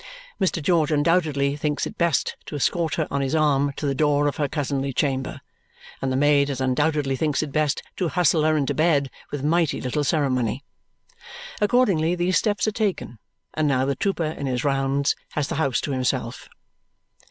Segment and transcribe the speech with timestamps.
[0.39, 0.63] Mr.
[0.63, 4.37] George undoubtedly thinks it best to escort her on his arm to the door of
[4.37, 5.41] her cousinly chamber,
[6.01, 9.79] and the maid as undoubtedly thinks it best to hustle her into bed with mighty
[9.79, 10.63] little ceremony.
[11.61, 13.19] Accordingly, these steps are taken;
[13.53, 16.49] and now the trooper, in his rounds, has the house to himself.